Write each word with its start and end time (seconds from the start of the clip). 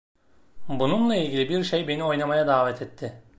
Bununla 0.69 1.15
ilgili 1.15 1.49
bir 1.49 1.63
şey 1.63 1.87
beni 1.87 2.03
oynamaya 2.03 2.47
davet 2.47 2.81
etti. 2.81 3.21